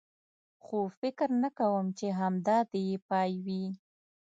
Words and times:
خو 0.63 0.79
فکر 0.99 1.29
نه 1.43 1.49
کوم، 1.59 1.85
چې 1.97 2.07
همدا 2.19 2.57
دی 2.71 2.81
یې 2.89 2.97
پای 3.09 3.31
وي. 3.45 3.65